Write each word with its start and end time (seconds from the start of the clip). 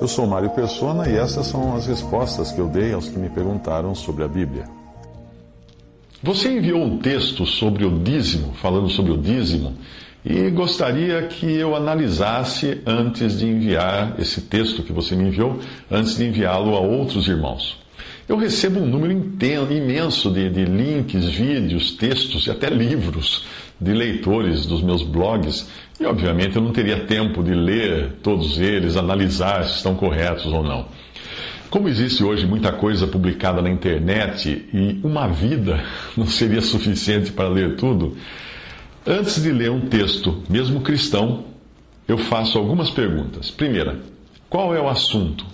Eu 0.00 0.08
sou 0.08 0.26
Mário 0.26 0.50
Persona 0.50 1.08
e 1.08 1.16
essas 1.16 1.46
são 1.46 1.74
as 1.74 1.86
respostas 1.86 2.50
que 2.50 2.60
eu 2.60 2.68
dei 2.68 2.92
aos 2.92 3.08
que 3.08 3.18
me 3.18 3.28
perguntaram 3.28 3.94
sobre 3.94 4.24
a 4.24 4.28
Bíblia. 4.28 4.64
Você 6.22 6.50
enviou 6.50 6.82
um 6.82 6.98
texto 6.98 7.46
sobre 7.46 7.84
o 7.84 7.98
dízimo, 7.98 8.52
falando 8.54 8.88
sobre 8.88 9.12
o 9.12 9.16
dízimo, 9.16 9.74
e 10.24 10.50
gostaria 10.50 11.22
que 11.28 11.46
eu 11.46 11.76
analisasse 11.76 12.80
antes 12.84 13.38
de 13.38 13.46
enviar 13.46 14.18
esse 14.18 14.42
texto 14.42 14.82
que 14.82 14.92
você 14.92 15.14
me 15.14 15.28
enviou, 15.28 15.60
antes 15.90 16.16
de 16.16 16.26
enviá-lo 16.26 16.74
a 16.74 16.80
outros 16.80 17.28
irmãos. 17.28 17.78
Eu 18.28 18.36
recebo 18.36 18.80
um 18.80 18.86
número 18.86 19.12
imenso 19.12 20.30
de, 20.30 20.50
de, 20.50 20.64
links, 20.64 21.24
vídeos, 21.24 21.92
textos 21.92 22.46
e 22.46 22.50
até 22.50 22.68
livros 22.68 23.46
de 23.80 23.92
leitores 23.92 24.66
dos 24.66 24.82
meus 24.82 25.02
blogs, 25.02 25.68
e 25.98 26.04
obviamente 26.04 26.56
eu 26.56 26.62
não 26.62 26.72
teria 26.72 27.06
tempo 27.06 27.42
de 27.42 27.54
ler 27.54 28.16
todos 28.22 28.58
eles, 28.58 28.96
analisar 28.96 29.64
se 29.64 29.76
estão 29.76 29.94
corretos 29.94 30.46
ou 30.46 30.62
não. 30.62 30.86
Como 31.70 31.88
existe 31.88 32.22
hoje 32.22 32.46
muita 32.46 32.72
coisa 32.72 33.06
publicada 33.06 33.62
na 33.62 33.70
internet 33.70 34.68
e 34.72 35.00
uma 35.02 35.28
vida 35.28 35.82
não 36.16 36.26
seria 36.26 36.60
suficiente 36.60 37.32
para 37.32 37.48
ler 37.48 37.76
tudo, 37.76 38.16
Antes 39.10 39.42
de 39.42 39.50
ler 39.50 39.70
um 39.70 39.88
texto, 39.88 40.42
mesmo 40.50 40.82
cristão, 40.82 41.44
eu 42.06 42.18
faço 42.18 42.58
algumas 42.58 42.90
perguntas. 42.90 43.50
Primeira, 43.50 43.98
qual 44.50 44.74
é 44.74 44.80
o 44.82 44.86
assunto? 44.86 45.46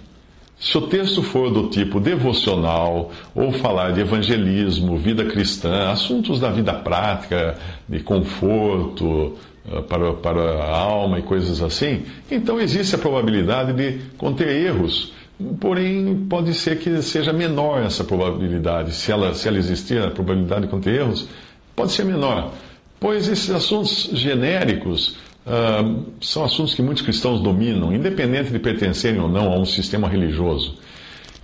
Se 0.58 0.78
o 0.78 0.83
texto 0.83 1.22
for 1.22 1.50
do 1.50 1.69
tipo 1.69 2.00
devocional, 2.00 3.10
ou 3.34 3.52
falar 3.52 3.92
de 3.92 4.00
evangelismo, 4.00 4.97
vida 4.97 5.24
cristã, 5.24 5.91
assuntos 5.91 6.41
da 6.41 6.50
vida 6.50 6.72
prática, 6.72 7.56
de 7.88 8.00
conforto 8.00 9.34
eh, 9.70 9.80
para, 9.82 10.14
para 10.14 10.41
a 10.62 10.78
alma 10.78 11.19
e 11.19 11.22
coisas 11.22 11.60
assim, 11.60 12.02
então 12.30 12.60
existe 12.60 12.94
a 12.94 12.98
probabilidade 12.98 13.72
de 13.72 14.00
conter 14.16 14.48
erros. 14.48 15.12
Porém, 15.60 16.27
pode 16.30 16.55
ser 16.55 16.78
que 16.78 17.02
seja 17.02 17.32
menor 17.32 17.82
essa 17.82 18.05
probabilidade. 18.05 18.94
Se 18.94 19.10
ela, 19.10 19.34
se 19.34 19.48
ela 19.48 19.58
existir, 19.58 20.00
a 20.00 20.10
probabilidade 20.10 20.62
de 20.62 20.69
conter 20.69 21.00
erros 21.00 21.28
pode 21.75 21.91
ser 21.91 22.05
menor. 22.05 22.52
Pois 23.00 23.28
esses 23.28 23.50
assuntos 23.50 24.10
genéricos 24.12 25.16
uh, 25.47 26.05
são 26.20 26.45
assuntos 26.45 26.75
que 26.75 26.83
muitos 26.83 27.03
cristãos 27.03 27.41
dominam, 27.41 27.92
independente 27.92 28.50
de 28.50 28.59
pertencerem 28.59 29.20
ou 29.20 29.28
não 29.28 29.53
a 29.53 29.59
um 29.59 29.64
sistema 29.64 30.09
religioso. 30.09 30.78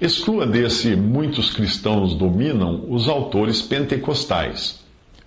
Exclua 0.00 0.46
desse 0.46 0.96
muitos 0.96 1.50
cristãos 1.50 2.14
dominam 2.14 2.86
os 2.88 3.06
autores 3.06 3.60
pentecostais, 3.60 4.80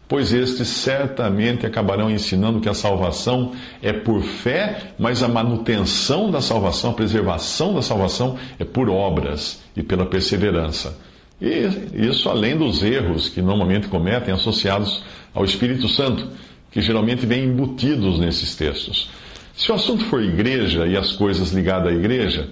pois 0.07 0.33
estes 0.33 0.67
certamente 0.67 1.65
acabarão 1.65 2.09
ensinando 2.09 2.59
que 2.59 2.67
a 2.67 2.73
salvação 2.73 3.51
é 3.83 3.93
por 3.93 4.21
fé, 4.21 4.93
mas 4.97 5.21
a 5.21 5.27
manutenção 5.27 6.31
da 6.31 6.41
salvação, 6.41 6.89
a 6.89 6.93
preservação 6.93 7.75
da 7.75 7.83
salvação 7.83 8.37
é 8.57 8.63
por 8.63 8.89
obras 8.89 9.61
e 9.77 9.83
pela 9.83 10.07
perseverança. 10.07 10.97
E 11.39 12.07
isso 12.07 12.29
além 12.29 12.57
dos 12.57 12.81
erros 12.81 13.29
que 13.29 13.41
normalmente 13.41 13.87
cometem 13.87 14.33
associados 14.33 15.03
ao 15.33 15.45
Espírito 15.45 15.87
Santo, 15.87 16.29
que 16.73 16.81
geralmente 16.81 17.25
vêm 17.25 17.45
embutidos 17.45 18.19
nesses 18.19 18.55
textos. 18.55 19.09
Se 19.55 19.71
o 19.71 19.75
assunto 19.75 20.03
for 20.05 20.21
igreja 20.23 20.87
e 20.87 20.97
as 20.97 21.11
coisas 21.11 21.51
ligadas 21.51 21.93
à 21.93 21.95
igreja, 21.95 22.49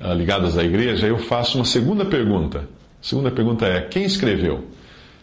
ah, 0.00 0.12
ligadas 0.12 0.58
à 0.58 0.64
igreja, 0.64 1.06
eu 1.06 1.18
faço 1.18 1.56
uma 1.56 1.64
segunda 1.64 2.04
pergunta. 2.04 2.68
A 3.00 3.06
segunda 3.06 3.30
pergunta 3.30 3.64
é: 3.66 3.82
quem 3.82 4.02
escreveu? 4.02 4.64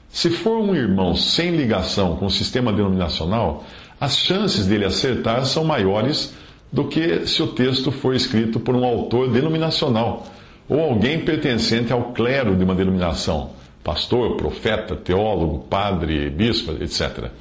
Se 0.10 0.30
for 0.30 0.60
um 0.60 0.74
irmão 0.74 1.14
sem 1.16 1.52
ligação 1.52 2.16
com 2.16 2.28
o 2.28 2.32
sistema 2.32 2.72
denominacional, 2.72 3.66
as 4.00 4.18
chances 4.18 4.66
dele 4.66 4.86
acertar 4.86 5.46
são 5.46 5.66
maiores 5.66 6.34
do 6.72 6.86
que 6.86 7.28
se 7.28 7.44
o 7.44 7.48
texto 7.48 7.92
for 7.92 8.16
escrito 8.16 8.60
por 8.60 8.76
um 8.76 8.86
autor 8.86 9.30
denominacional 9.30 10.26
ou 10.70 10.80
alguém 10.80 11.20
pertencente 11.20 11.92
ao 11.92 12.14
clero 12.14 12.56
de 12.56 12.64
uma 12.64 12.76
denominação 12.76 13.58
pastor, 13.88 14.36
profeta, 14.36 14.98
teólogo, 14.98 15.60
padre, 15.70 16.30
bispo, 16.30 16.74
etc. 16.84 17.32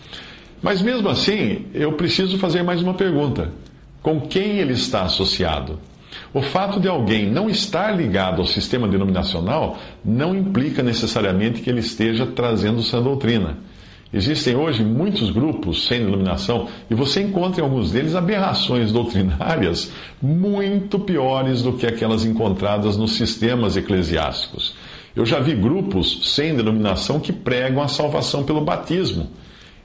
Mas 0.62 0.81
mesmo 0.81 1.09
assim, 1.09 1.67
eu 1.75 1.93
preciso 1.93 2.39
fazer 2.39 2.62
mais 2.62 2.83
uma 2.83 2.94
pergunta: 2.94 3.50
com 4.03 4.21
quem 4.21 4.59
ele 4.59 4.72
está 4.72 5.03
associado? 5.03 5.78
O 6.33 6.41
fato 6.41 6.81
de 6.81 6.89
alguém 6.89 7.31
não 7.31 7.49
estar 7.49 7.91
ligado 7.91 8.41
ao 8.41 8.47
sistema 8.47 8.89
denominacional 8.89 9.78
não 10.05 10.34
implica 10.34 10.83
necessariamente 10.83 11.61
que 11.61 11.69
ele 11.69 11.81
esteja 11.81 12.27
trazendo 12.27 12.83
sã 12.83 13.03
doutrina. 13.03 13.59
Existem 14.12 14.55
hoje 14.55 14.84
muitos 14.84 15.31
grupos 15.31 15.87
sem 15.87 16.05
denominação 16.05 16.69
e 16.88 16.94
você 16.94 17.21
encontra 17.21 17.61
em 17.61 17.65
alguns 17.65 17.91
deles 17.91 18.15
aberrações 18.15 18.93
doutrinárias 18.93 19.93
muito 20.23 20.99
piores 20.99 21.61
do 21.61 21.73
que 21.73 21.87
aquelas 21.87 22.25
encontradas 22.25 22.97
nos 22.97 23.17
sistemas 23.17 23.77
eclesiásticos. 23.77 24.75
Eu 25.15 25.27
já 25.27 25.41
vi 25.41 25.55
grupos 25.55 26.34
sem 26.34 26.55
denominação 26.55 27.19
que 27.19 27.33
pregam 27.33 27.83
a 27.83 27.88
salvação 27.88 28.44
pelo 28.44 28.61
batismo 28.61 29.28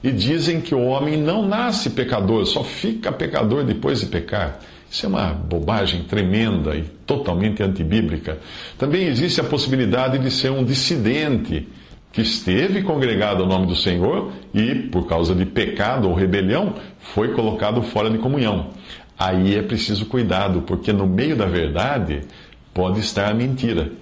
e 0.02 0.10
dizem 0.10 0.60
que 0.60 0.74
o 0.74 0.82
homem 0.82 1.16
não 1.16 1.46
nasce 1.46 1.90
pecador, 1.90 2.44
só 2.46 2.64
fica 2.64 3.12
pecador 3.12 3.64
depois 3.64 4.00
de 4.00 4.06
pecar. 4.06 4.58
Isso 4.90 5.06
é 5.06 5.08
uma 5.08 5.28
bobagem 5.28 6.02
tremenda 6.02 6.76
e 6.76 6.82
totalmente 7.06 7.62
antibíblica. 7.62 8.38
Também 8.76 9.06
existe 9.06 9.40
a 9.40 9.44
possibilidade 9.44 10.18
de 10.18 10.30
ser 10.30 10.50
um 10.50 10.64
dissidente 10.64 11.66
que 12.12 12.20
esteve 12.20 12.82
congregado 12.82 13.42
ao 13.42 13.48
nome 13.48 13.66
do 13.66 13.74
Senhor 13.74 14.32
e, 14.52 14.74
por 14.74 15.06
causa 15.06 15.34
de 15.34 15.46
pecado 15.46 16.08
ou 16.08 16.14
rebelião, 16.14 16.74
foi 16.98 17.32
colocado 17.32 17.80
fora 17.80 18.10
de 18.10 18.18
comunhão. 18.18 18.70
Aí 19.18 19.56
é 19.56 19.62
preciso 19.62 20.04
cuidado, 20.06 20.62
porque 20.62 20.92
no 20.92 21.06
meio 21.06 21.36
da 21.36 21.46
verdade 21.46 22.20
pode 22.74 23.00
estar 23.00 23.30
a 23.30 23.34
mentira. 23.34 23.92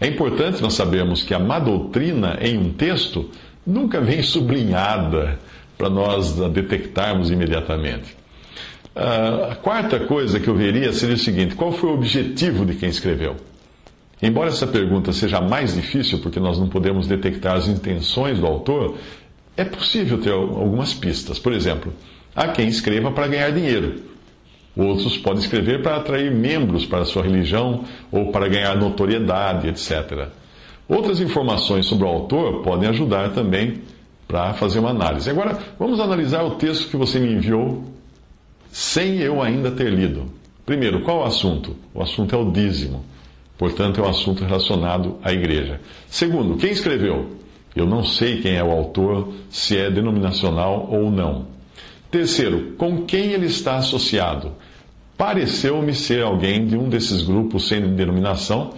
É 0.00 0.06
importante 0.06 0.62
nós 0.62 0.74
sabermos 0.74 1.22
que 1.22 1.34
a 1.34 1.38
má 1.38 1.58
doutrina 1.58 2.38
em 2.40 2.56
um 2.56 2.72
texto 2.72 3.30
nunca 3.66 4.00
vem 4.00 4.22
sublinhada 4.22 5.38
para 5.78 5.88
nós 5.88 6.32
detectarmos 6.50 7.30
imediatamente. 7.30 8.16
A 8.94 9.54
quarta 9.54 10.00
coisa 10.00 10.38
que 10.38 10.48
eu 10.48 10.54
veria 10.54 10.92
seria 10.92 11.14
o 11.14 11.18
seguinte: 11.18 11.54
qual 11.54 11.72
foi 11.72 11.90
o 11.90 11.94
objetivo 11.94 12.66
de 12.66 12.74
quem 12.74 12.88
escreveu? 12.88 13.36
Embora 14.20 14.50
essa 14.50 14.66
pergunta 14.66 15.12
seja 15.12 15.40
mais 15.40 15.74
difícil, 15.74 16.20
porque 16.20 16.38
nós 16.38 16.58
não 16.58 16.68
podemos 16.68 17.08
detectar 17.08 17.56
as 17.56 17.66
intenções 17.66 18.38
do 18.38 18.46
autor, 18.46 18.96
é 19.56 19.64
possível 19.64 20.18
ter 20.18 20.30
algumas 20.30 20.94
pistas. 20.94 21.38
Por 21.38 21.52
exemplo, 21.52 21.92
há 22.34 22.48
quem 22.48 22.68
escreva 22.68 23.10
para 23.10 23.26
ganhar 23.26 23.50
dinheiro. 23.50 24.02
Outros 24.76 25.18
podem 25.18 25.40
escrever 25.40 25.82
para 25.82 25.96
atrair 25.96 26.30
membros 26.30 26.86
para 26.86 27.00
a 27.00 27.04
sua 27.04 27.22
religião 27.22 27.84
ou 28.10 28.30
para 28.30 28.48
ganhar 28.48 28.76
notoriedade, 28.76 29.68
etc. 29.68 30.28
Outras 30.88 31.20
informações 31.20 31.86
sobre 31.86 32.04
o 32.04 32.08
autor 32.08 32.62
podem 32.62 32.88
ajudar 32.88 33.30
também 33.30 33.82
para 34.26 34.54
fazer 34.54 34.78
uma 34.78 34.90
análise. 34.90 35.28
Agora, 35.28 35.58
vamos 35.78 36.00
analisar 36.00 36.42
o 36.42 36.52
texto 36.52 36.88
que 36.88 36.96
você 36.96 37.18
me 37.18 37.32
enviou 37.32 37.84
sem 38.70 39.18
eu 39.18 39.42
ainda 39.42 39.70
ter 39.70 39.90
lido. 39.92 40.24
Primeiro, 40.64 41.02
qual 41.02 41.20
o 41.20 41.24
assunto? 41.24 41.76
O 41.92 42.02
assunto 42.02 42.34
é 42.34 42.38
o 42.38 42.50
dízimo. 42.50 43.04
Portanto, 43.58 44.00
é 44.00 44.04
um 44.04 44.08
assunto 44.08 44.42
relacionado 44.42 45.18
à 45.22 45.32
igreja. 45.32 45.80
Segundo, 46.08 46.56
quem 46.56 46.70
escreveu? 46.70 47.36
Eu 47.76 47.86
não 47.86 48.04
sei 48.04 48.40
quem 48.40 48.56
é 48.56 48.64
o 48.64 48.70
autor, 48.70 49.32
se 49.50 49.76
é 49.76 49.90
denominacional 49.90 50.88
ou 50.90 51.10
não. 51.10 51.46
Terceiro, 52.10 52.72
com 52.76 53.04
quem 53.04 53.32
ele 53.32 53.46
está 53.46 53.76
associado? 53.76 54.52
Pareceu-me 55.16 55.94
ser 55.94 56.22
alguém 56.22 56.66
de 56.66 56.76
um 56.76 56.88
desses 56.88 57.22
grupos 57.22 57.68
sem 57.68 57.80
denominação 57.94 58.72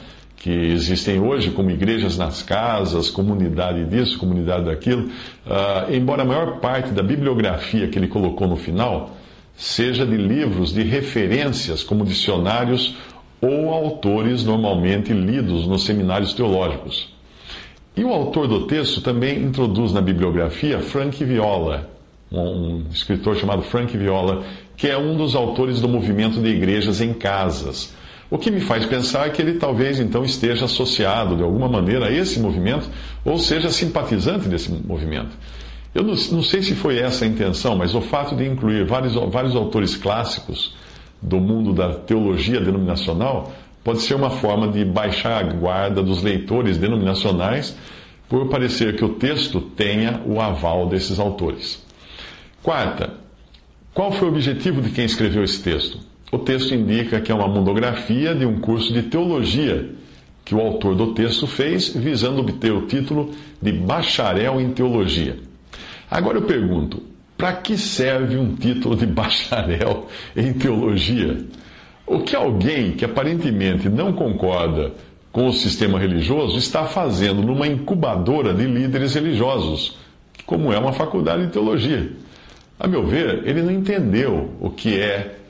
que 0.44 0.50
existem 0.50 1.19
hoje, 1.19 1.52
como 1.52 1.70
igrejas 1.70 2.19
nas 2.19 2.43
casas, 2.43 3.08
comunidade 3.08 3.82
disso, 3.87 4.19
comunidade 4.19 4.67
daquilo. 4.67 5.05
Uh, 5.46 5.91
embora 5.91 6.20
a 6.20 6.25
maior 6.26 6.61
parte 6.61 6.91
da 6.91 7.02
bibliografia 7.02 7.88
que 7.88 7.99
ele 7.99 8.08
colocou 8.08 8.46
no 8.46 8.55
final 8.55 9.12
seja 9.56 10.05
de 10.05 10.19
livros 10.19 10.70
de 10.70 10.82
referências, 10.82 11.82
como 11.82 12.05
dicionários 12.05 12.94
ou 13.41 13.70
autores 13.73 14.44
normalmente 14.44 15.14
lidos 15.14 15.67
nos 15.67 15.87
seminários 15.87 16.35
teológicos. 16.35 17.11
E 17.96 18.05
o 18.05 18.12
autor 18.12 18.46
do 18.46 18.67
texto 18.67 19.00
também 19.00 19.43
introduz 19.43 19.94
na 19.94 20.02
bibliografia 20.02 20.79
Frank 20.81 21.25
Viola, 21.25 21.88
um, 22.31 22.85
escritor 22.93 23.35
chamado 23.37 23.62
Frank 23.62 23.96
Viola, 23.96 24.44
que 24.76 24.88
é 24.88 24.99
um 24.99 25.17
dos 25.17 25.35
autores 25.35 25.81
do 25.81 25.88
movimento 25.88 26.38
de 26.43 26.50
igrejas 26.50 27.00
em 27.00 27.14
casas. 27.14 27.94
O 28.30 28.38
que 28.38 28.50
me 28.50 28.60
faz 28.60 28.86
pensar 28.86 29.30
que 29.30 29.40
ele 29.40 29.54
talvez 29.54 30.00
então 30.00 30.24
esteja 30.24 30.64
associado 30.64 31.36
de 31.36 31.42
alguma 31.42 31.68
maneira 31.68 32.06
a 32.06 32.12
esse 32.12 32.40
movimento, 32.40 32.88
ou 33.24 33.38
seja 33.38 33.70
simpatizante 33.70 34.48
desse 34.48 34.70
movimento. 34.72 35.36
Eu 35.94 36.02
não, 36.02 36.14
não, 36.14 36.42
sei 36.42 36.62
se 36.62 36.74
foi 36.74 36.98
essa 36.98 37.24
a 37.24 37.28
intenção, 37.28 37.76
mas 37.76 37.94
o 37.94 38.00
fato 38.00 38.34
de 38.34 38.44
incluir 38.44 38.84
vários, 38.84 39.14
vários 39.30 39.54
autores 39.54 39.94
clássicos 39.94 40.74
do 41.22 41.38
mundo 41.38 41.72
da 41.72 41.94
teologia 41.94 42.60
denominacional 42.60 43.52
pode 43.84 44.00
ser 44.00 44.14
uma 44.14 44.30
forma 44.30 44.68
de 44.68 44.84
baixar 44.84 45.44
a 45.44 45.52
guarda 45.52 46.02
dos 46.02 46.22
leitores 46.22 46.78
denominacionais 46.78 47.76
por 48.28 48.48
parecer 48.48 48.96
que 48.96 49.04
o 49.04 49.10
texto 49.10 49.60
tenha 49.60 50.20
o 50.26 50.40
aval 50.40 50.88
desses 50.88 51.20
autores. 51.20 51.84
Quarta, 52.62 53.12
qual 53.92 54.10
foi 54.10 54.26
o 54.26 54.32
objetivo 54.32 54.80
de 54.80 54.90
quem 54.90 55.04
escreveu 55.04 55.44
esse 55.44 55.62
texto? 55.62 56.00
O 56.34 56.38
texto 56.40 56.75
indica 56.75 57.20
que 57.20 57.31
é 57.31 57.34
uma 57.34 57.46
monografia 57.46 58.34
de 58.34 58.44
um 58.44 58.58
curso 58.58 58.92
de 58.92 59.02
teologia 59.02 59.88
que 60.44 60.52
o 60.52 60.58
autor 60.58 60.96
do 60.96 61.14
texto 61.14 61.46
fez, 61.46 61.90
visando 61.90 62.40
obter 62.40 62.72
o 62.72 62.88
título 62.88 63.31
de 63.62 63.70
bacharel 63.70 64.60
em 64.60 64.72
teologia. 64.72 65.36
Agora 66.10 66.38
eu 66.38 66.42
pergunto: 66.42 67.00
para 67.38 67.52
que 67.52 67.78
serve 67.78 68.36
um 68.36 68.52
título 68.56 68.96
de 68.96 69.06
bacharel 69.06 70.08
em 70.36 70.52
teologia? 70.52 71.38
O 72.04 72.19
que 72.19 72.34
alguém 72.34 72.94
que 72.94 73.04
aparentemente 73.04 73.88
não 73.88 74.12
concorda 74.12 74.90
com 75.31 75.46
o 75.46 75.52
sistema 75.52 76.00
religioso 76.00 76.58
está 76.58 76.84
fazendo 76.84 77.42
numa 77.42 77.69
incubadora 77.69 78.52
de 78.52 78.66
líderes 78.66 79.14
religiosos, 79.14 79.98
como 80.44 80.72
é 80.72 80.78
uma 80.81 80.92
faculdade 80.92 81.46
de 81.46 81.52
teologia? 81.52 82.10
A 82.76 82.88
meu 82.88 83.06
ver, 83.06 83.46
ele 83.46 83.62
não 83.62 83.70
entendeu 83.70 84.50
o 84.60 84.69
que 84.69 84.98
é 84.98 85.44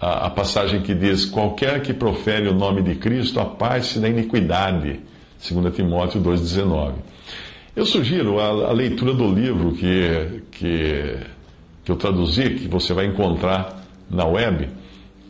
a, 0.00 0.26
a 0.26 0.30
passagem 0.30 0.82
que 0.82 0.94
diz: 0.94 1.24
qualquer 1.24 1.82
que 1.82 1.92
profere 1.92 2.46
o 2.48 2.54
nome 2.54 2.82
de 2.82 2.94
Cristo, 2.94 3.40
aparte 3.40 3.98
da 3.98 4.08
iniquidade. 4.08 5.00
2 5.40 5.74
Timóteo 5.74 6.20
2,19. 6.20 6.94
Eu 7.76 7.86
sugiro 7.86 8.40
a, 8.40 8.70
a, 8.70 8.72
leitura 8.72 9.14
do 9.14 9.32
livro 9.32 9.70
que, 9.72 10.42
que, 10.50 11.16
que 11.84 11.92
eu 11.92 11.96
traduzi, 11.96 12.50
que 12.50 12.66
você 12.66 12.92
vai 12.92 13.06
encontrar 13.06 13.84
na 14.10 14.26
web, 14.26 14.68